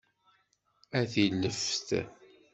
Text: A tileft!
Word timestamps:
A 0.99 1.01
tileft! 1.11 1.89